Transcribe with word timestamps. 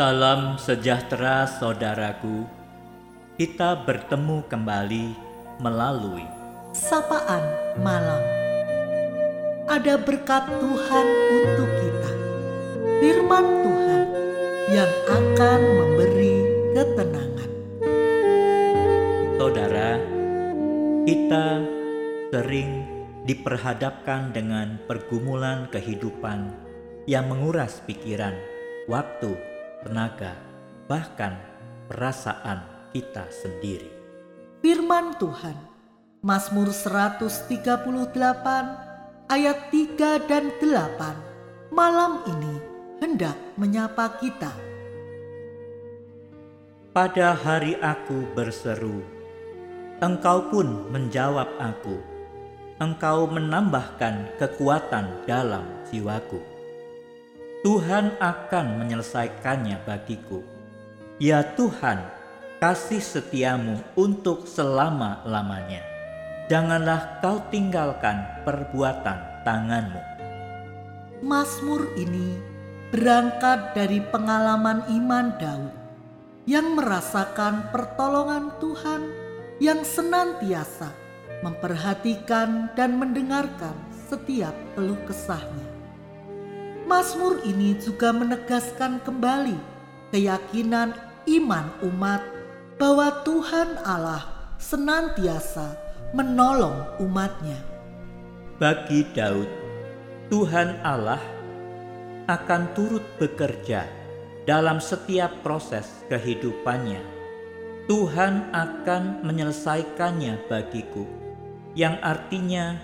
Salam 0.00 0.56
sejahtera 0.56 1.44
saudaraku. 1.44 2.48
Kita 3.36 3.84
bertemu 3.84 4.48
kembali 4.48 5.12
melalui 5.60 6.24
sapaan 6.72 7.44
malam. 7.84 8.24
Ada 9.68 10.00
berkat 10.00 10.48
Tuhan 10.56 11.06
untuk 11.36 11.68
kita. 11.84 12.12
Firman 12.96 13.44
Tuhan 13.60 14.02
yang 14.72 14.92
akan 15.04 15.60
memberi 15.68 16.36
ketenangan. 16.72 17.50
saudara. 19.36 20.00
Kita 21.04 21.60
sering 22.32 22.88
diperhadapkan 23.28 24.32
dengan 24.32 24.80
pergumulan 24.88 25.68
kehidupan 25.68 26.56
yang 27.04 27.28
menguras 27.28 27.84
pikiran, 27.84 28.32
waktu, 28.88 29.49
tenaga, 29.84 30.36
bahkan 30.88 31.36
perasaan 31.88 32.62
kita 32.92 33.26
sendiri. 33.32 33.90
Firman 34.60 35.16
Tuhan, 35.16 35.56
Mazmur 36.20 36.68
138 36.68 37.88
ayat 39.32 39.58
3 39.72 40.28
dan 40.28 40.52
8 40.60 41.72
malam 41.72 42.20
ini 42.28 42.54
hendak 43.00 43.38
menyapa 43.56 44.20
kita. 44.20 44.52
Pada 46.90 47.38
hari 47.38 47.78
aku 47.78 48.26
berseru, 48.34 49.00
engkau 50.02 50.50
pun 50.50 50.90
menjawab 50.90 51.46
aku. 51.62 51.96
Engkau 52.82 53.30
menambahkan 53.30 54.34
kekuatan 54.36 55.24
dalam 55.24 55.62
jiwaku. 55.88 56.59
Tuhan 57.60 58.16
akan 58.16 58.80
menyelesaikannya 58.80 59.84
bagiku. 59.84 60.40
Ya 61.20 61.44
Tuhan, 61.44 62.00
kasih 62.56 63.04
setiamu 63.04 63.84
untuk 64.00 64.48
selama-lamanya. 64.48 65.84
Janganlah 66.48 67.20
kau 67.20 67.44
tinggalkan 67.52 68.24
perbuatan 68.48 69.44
tanganmu. 69.44 70.00
Mazmur 71.20 71.84
ini 72.00 72.40
berangkat 72.96 73.76
dari 73.76 74.00
pengalaman 74.08 74.88
iman 74.96 75.36
Daud 75.36 75.74
yang 76.48 76.80
merasakan 76.80 77.68
pertolongan 77.68 78.56
Tuhan 78.56 79.04
yang 79.60 79.84
senantiasa 79.84 80.88
memperhatikan 81.44 82.72
dan 82.72 82.96
mendengarkan 82.96 83.76
setiap 84.08 84.56
keluh 84.72 84.96
kesahnya. 85.04 85.79
Mazmur 86.90 87.46
ini 87.46 87.78
juga 87.78 88.10
menegaskan 88.10 88.98
kembali 89.06 89.54
keyakinan 90.10 90.90
iman 91.38 91.70
umat 91.86 92.18
bahwa 92.82 93.22
Tuhan 93.22 93.78
Allah 93.86 94.26
senantiasa 94.58 95.78
menolong 96.10 96.98
umatnya. 96.98 97.62
Bagi 98.58 99.06
Daud, 99.14 99.46
Tuhan 100.34 100.82
Allah 100.82 101.22
akan 102.26 102.74
turut 102.74 103.06
bekerja 103.22 103.86
dalam 104.42 104.82
setiap 104.82 105.46
proses 105.46 105.86
kehidupannya. 106.10 107.06
Tuhan 107.86 108.50
akan 108.50 109.22
menyelesaikannya 109.22 110.42
bagiku, 110.50 111.06
yang 111.78 112.02
artinya 112.02 112.82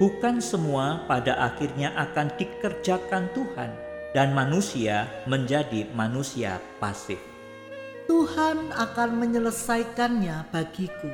bukan 0.00 0.40
semua 0.40 1.04
pada 1.04 1.36
akhirnya 1.36 1.92
akan 1.92 2.32
dikerjakan 2.40 3.28
Tuhan, 3.36 3.70
dan 4.16 4.32
manusia 4.32 5.06
menjadi 5.28 5.86
manusia 5.92 6.56
pasif. 6.80 7.20
Tuhan 8.08 8.74
akan 8.74 9.10
menyelesaikannya 9.22 10.50
bagiku. 10.50 11.12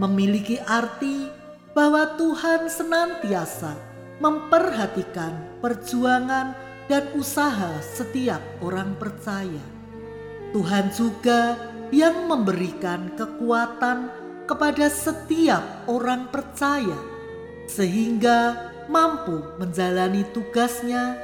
Memiliki 0.00 0.56
arti 0.62 1.28
bahwa 1.76 2.16
Tuhan 2.16 2.70
senantiasa 2.70 3.76
memperhatikan 4.22 5.60
perjuangan 5.60 6.56
dan 6.88 7.04
usaha 7.12 7.76
setiap 7.84 8.40
orang 8.64 8.96
percaya. 8.96 9.60
Tuhan 10.56 10.88
juga 10.96 11.60
yang 11.92 12.24
memberikan 12.24 13.12
kekuatan 13.12 14.08
kepada 14.48 14.88
setiap 14.88 15.84
orang 15.84 16.32
percaya, 16.32 16.96
sehingga 17.68 18.72
mampu 18.88 19.44
menjalani 19.60 20.24
tugasnya, 20.32 21.20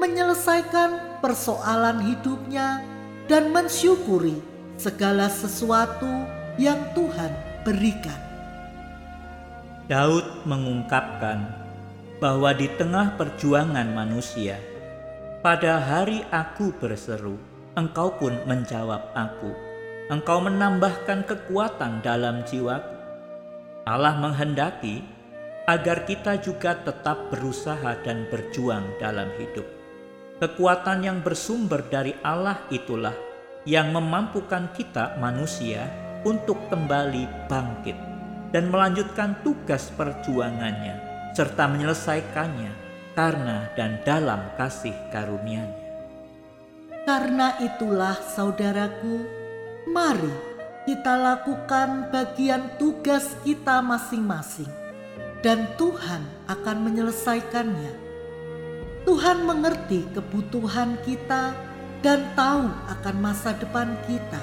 menyelesaikan 0.00 1.20
persoalan 1.20 2.00
hidupnya, 2.02 2.82
dan 3.28 3.52
mensyukuri 3.52 4.40
segala 4.80 5.28
sesuatu 5.28 6.08
yang 6.56 6.80
Tuhan 6.96 7.30
berikan. 7.62 8.20
Daud 9.84 10.48
mengungkapkan 10.48 11.44
bahwa 12.16 12.56
di 12.56 12.72
tengah 12.80 13.20
perjuangan 13.20 13.84
manusia, 13.92 14.56
pada 15.44 15.76
hari 15.76 16.24
aku 16.32 16.72
berseru, 16.80 17.36
engkau 17.76 18.16
pun 18.16 18.32
menjawab 18.48 19.12
aku. 19.12 19.52
Engkau 20.08 20.40
menambahkan 20.40 21.28
kekuatan 21.28 22.00
dalam 22.00 22.44
jiwaku. 22.48 22.92
Allah 23.84 24.16
menghendaki 24.16 25.04
agar 25.64 26.04
kita 26.04 26.36
juga 26.44 26.76
tetap 26.76 27.32
berusaha 27.32 27.96
dan 28.04 28.28
berjuang 28.28 28.84
dalam 29.00 29.32
hidup. 29.40 29.64
Kekuatan 30.36 31.00
yang 31.00 31.18
bersumber 31.24 31.80
dari 31.88 32.12
Allah 32.20 32.68
itulah 32.68 33.16
yang 33.64 33.96
memampukan 33.96 34.68
kita 34.76 35.16
manusia 35.16 35.88
untuk 36.28 36.68
kembali 36.68 37.48
bangkit 37.48 37.96
dan 38.52 38.68
melanjutkan 38.68 39.40
tugas 39.40 39.88
perjuangannya 39.96 41.00
serta 41.32 41.64
menyelesaikannya 41.64 42.72
karena 43.16 43.72
dan 43.72 44.04
dalam 44.04 44.52
kasih 44.60 44.92
karunia-Nya. 45.08 45.80
Karena 47.08 47.56
itulah 47.60 48.16
saudaraku, 48.16 49.24
mari 49.88 50.32
kita 50.84 51.14
lakukan 51.16 52.12
bagian 52.12 52.76
tugas 52.76 53.32
kita 53.44 53.80
masing-masing 53.80 54.83
dan 55.44 55.68
Tuhan 55.76 56.24
akan 56.48 56.76
menyelesaikannya. 56.88 57.92
Tuhan 59.04 59.44
mengerti 59.44 60.08
kebutuhan 60.16 60.96
kita 61.04 61.52
dan 62.00 62.32
tahu 62.32 62.64
akan 62.88 63.16
masa 63.20 63.52
depan 63.52 63.92
kita. 64.08 64.40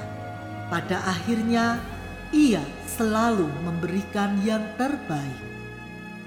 Pada 0.70 1.02
akhirnya, 1.02 1.82
Ia 2.30 2.62
selalu 2.86 3.50
memberikan 3.66 4.38
yang 4.46 4.62
terbaik. 4.78 5.42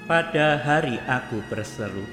Pada 0.05 0.59
hari 0.59 0.99
aku 1.07 1.39
berseru, 1.47 2.03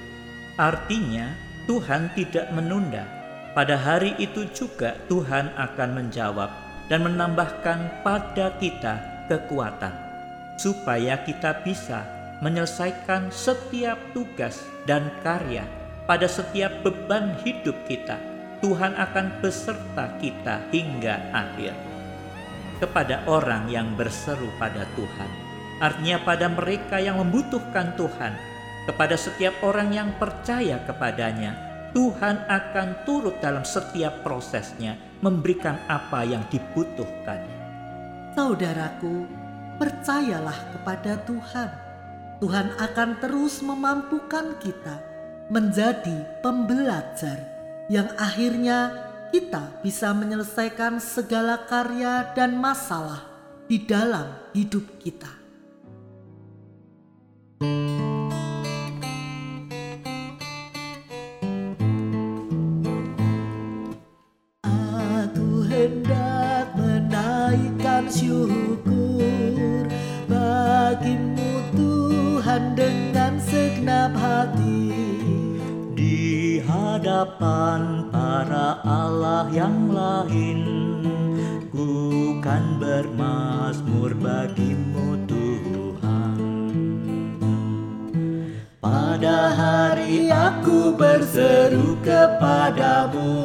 artinya 0.54 1.34
Tuhan 1.66 2.14
tidak 2.14 2.46
menunda. 2.54 3.04
Pada 3.52 3.76
hari 3.76 4.16
itu 4.16 4.48
juga 4.54 4.96
Tuhan 5.10 5.50
akan 5.58 5.90
menjawab 5.98 6.48
dan 6.88 7.04
menambahkan 7.04 8.06
pada 8.06 8.54
kita 8.56 9.26
kekuatan, 9.28 9.92
supaya 10.56 11.20
kita 11.20 11.60
bisa 11.60 12.21
menyelesaikan 12.42 13.30
setiap 13.30 13.96
tugas 14.10 14.66
dan 14.84 15.14
karya 15.22 15.62
pada 16.10 16.26
setiap 16.26 16.82
beban 16.82 17.38
hidup 17.46 17.78
kita. 17.86 18.18
Tuhan 18.62 18.94
akan 18.94 19.42
beserta 19.42 20.18
kita 20.22 20.62
hingga 20.70 21.18
akhir. 21.34 21.74
Kepada 22.78 23.22
orang 23.30 23.70
yang 23.70 23.94
berseru 23.94 24.50
pada 24.58 24.86
Tuhan, 24.98 25.30
artinya 25.82 26.18
pada 26.22 26.46
mereka 26.50 26.98
yang 26.98 27.18
membutuhkan 27.22 27.94
Tuhan, 27.98 28.34
kepada 28.86 29.14
setiap 29.14 29.54
orang 29.62 29.94
yang 29.94 30.10
percaya 30.18 30.78
kepadanya, 30.82 31.54
Tuhan 31.94 32.46
akan 32.46 33.06
turut 33.06 33.38
dalam 33.42 33.66
setiap 33.66 34.22
prosesnya, 34.26 34.98
memberikan 35.22 35.78
apa 35.90 36.26
yang 36.26 36.42
dibutuhkan. 36.50 37.42
Saudaraku, 38.34 39.26
percayalah 39.78 40.58
kepada 40.74 41.18
Tuhan. 41.26 41.81
Tuhan 42.42 42.74
akan 42.74 43.22
terus 43.22 43.62
memampukan 43.62 44.58
kita 44.58 44.98
menjadi 45.46 46.42
pembelajar 46.42 47.38
yang 47.86 48.10
akhirnya 48.18 48.90
kita 49.30 49.78
bisa 49.78 50.10
menyelesaikan 50.10 50.98
segala 50.98 51.70
karya 51.70 52.34
dan 52.34 52.58
masalah 52.58 53.22
di 53.70 53.78
dalam 53.86 54.26
hidup 54.58 54.82
kita. 54.98 55.30
Aku 64.66 65.62
hendak 65.70 66.74
menaikkan 66.74 68.10
syukur 68.10 69.01
Tuhan 77.52 78.08
para 78.08 78.80
Allah 78.80 79.44
yang 79.52 79.92
lain 79.92 80.64
Ku 81.68 82.40
kan 82.40 82.80
bermasmur 82.80 84.16
bagimu 84.16 85.20
Tuhan. 85.28 86.40
Pada 88.80 89.52
hari 89.52 90.32
aku 90.32 90.96
berseru 90.96 92.00
kepadamu 92.00 93.36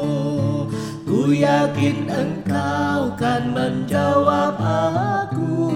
Ku 1.03 1.27
yakin 1.36 2.07
engkau 2.07 3.12
kan 3.19 3.51
menjawab 3.51 4.56
aku. 5.27 5.68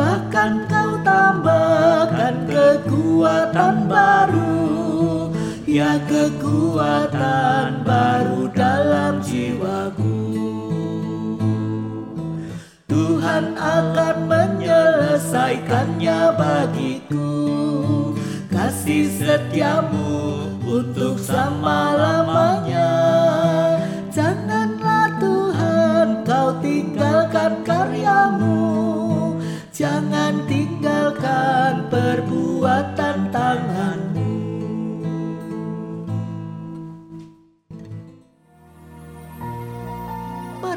Bahkan 0.00 0.64
kau 0.64 0.96
tambahkan 1.04 2.48
kekuatan 2.48 3.84
baru 3.84 4.67
Ya 5.68 6.00
kekuatan 6.08 7.84
baru 7.84 8.48
dalam 8.56 9.20
jiwaku. 9.20 10.16
Tuhan 12.88 13.52
akan 13.52 14.16
menyelesaikannya 14.32 16.40
bagiku. 16.40 17.36
Kasih 18.48 19.12
setiamu 19.12 20.56
untuk 20.64 21.20
selama-lamanya. 21.20 22.88
Janganlah 22.88 23.77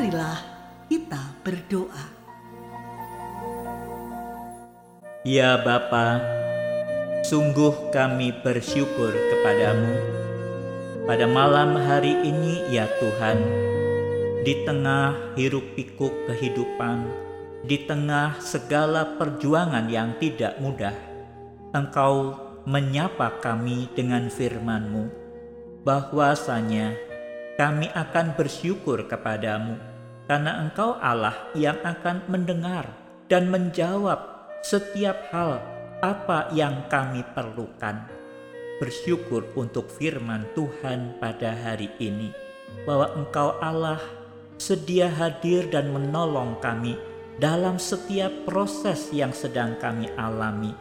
Marilah 0.02 0.42
kita 0.90 1.22
berdoa. 1.46 2.06
Ya 5.22 5.62
Bapa, 5.62 6.18
sungguh 7.22 7.94
kami 7.94 8.34
bersyukur 8.42 9.14
kepadamu. 9.14 9.94
Pada 11.06 11.30
malam 11.30 11.78
hari 11.78 12.18
ini 12.18 12.66
ya 12.74 12.90
Tuhan, 12.98 13.46
di 14.42 14.66
tengah 14.66 15.38
hiruk 15.38 15.78
pikuk 15.78 16.26
kehidupan, 16.26 17.06
di 17.70 17.86
tengah 17.86 18.42
segala 18.42 19.22
perjuangan 19.22 19.86
yang 19.86 20.18
tidak 20.18 20.58
mudah, 20.58 20.98
Engkau 21.78 22.42
menyapa 22.66 23.38
kami 23.38 23.86
dengan 23.94 24.34
firman-Mu, 24.34 25.14
bahwasanya 25.86 26.98
kami 27.54 27.86
akan 27.94 28.34
bersyukur 28.34 29.06
kepadamu, 29.06 29.91
karena 30.32 30.64
Engkau 30.64 30.96
Allah 31.04 31.36
yang 31.52 31.76
akan 31.84 32.24
mendengar 32.32 32.88
dan 33.28 33.52
menjawab 33.52 34.48
setiap 34.64 35.28
hal 35.36 35.60
apa 36.00 36.48
yang 36.56 36.88
kami 36.88 37.20
perlukan. 37.36 38.08
Bersyukur 38.80 39.52
untuk 39.60 39.92
firman 39.92 40.48
Tuhan 40.56 41.20
pada 41.20 41.52
hari 41.52 41.92
ini, 42.00 42.32
bahwa 42.88 43.12
Engkau 43.12 43.60
Allah 43.60 44.00
sedia 44.56 45.12
hadir 45.12 45.68
dan 45.68 45.92
menolong 45.92 46.64
kami 46.64 46.96
dalam 47.36 47.76
setiap 47.76 48.32
proses 48.48 49.12
yang 49.12 49.36
sedang 49.36 49.76
kami 49.84 50.08
alami. 50.16 50.72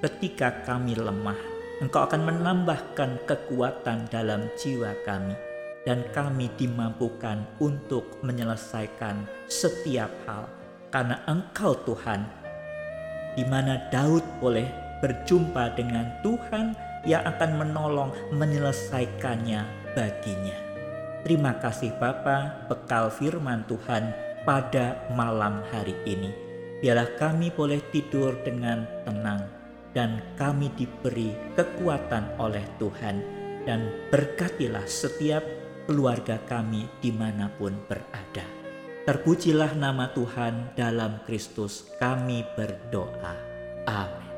Ketika 0.00 0.64
kami 0.64 0.96
lemah, 0.96 1.36
Engkau 1.84 2.08
akan 2.08 2.32
menambahkan 2.32 3.28
kekuatan 3.28 4.08
dalam 4.08 4.48
jiwa 4.56 4.96
kami, 5.04 5.36
dan 5.86 6.02
kami 6.10 6.50
dimampukan 6.58 7.46
untuk 7.62 8.18
menyelesaikan 8.26 9.22
setiap 9.46 10.10
hal, 10.26 10.50
karena 10.90 11.22
Engkau 11.30 11.78
Tuhan 11.86 12.26
di 13.36 13.44
mana 13.44 13.78
Daud 13.92 14.24
boleh 14.40 14.66
berjumpa 15.04 15.76
dengan 15.76 16.08
Tuhan 16.24 16.72
yang 17.04 17.22
akan 17.22 17.60
menolong 17.60 18.10
menyelesaikannya 18.32 19.92
baginya. 19.92 20.56
Terima 21.22 21.52
kasih 21.60 21.92
Bapa, 22.00 22.66
bekal 22.66 23.12
firman 23.12 23.62
Tuhan 23.68 24.10
pada 24.48 25.04
malam 25.12 25.60
hari 25.68 25.94
ini. 26.08 26.32
Biarlah 26.80 27.12
kami 27.20 27.52
boleh 27.52 27.78
tidur 27.92 28.40
dengan 28.40 28.88
tenang 29.04 29.44
dan 29.92 30.22
kami 30.40 30.72
diberi 30.76 31.34
kekuatan 31.56 32.40
oleh 32.40 32.64
Tuhan 32.80 33.16
dan 33.64 33.90
berkatilah 34.12 34.84
setiap 34.86 35.42
keluarga 35.86 36.42
kami 36.44 36.90
di 37.00 37.14
mana 37.14 37.48
pun 37.54 37.72
berada. 37.86 38.44
Terpujilah 39.06 39.78
nama 39.78 40.10
Tuhan 40.10 40.74
dalam 40.74 41.22
Kristus 41.22 41.94
kami 42.02 42.42
berdoa. 42.58 43.38
Amin. 43.86 44.30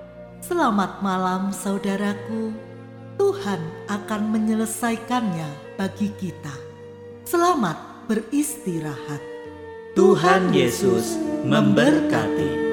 Selamat 0.45 1.01
malam 1.01 1.51
saudaraku. 1.51 2.53
Tuhan 3.17 3.59
akan 3.91 4.23
menyelesaikannya 4.31 5.81
bagi 5.81 6.13
kita. 6.21 6.55
Selamat 7.25 8.07
beristirahat. 8.07 9.25
Tuhan 9.99 10.55
Yesus 10.55 11.19
memberkati. 11.43 12.68